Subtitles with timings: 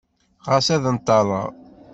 [0.51, 1.47] Ɣas ad nṭerreɣ.